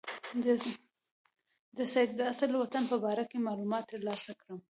[1.77, 4.59] د سید د اصلي وطن په باره کې معلومات ترلاسه کړم.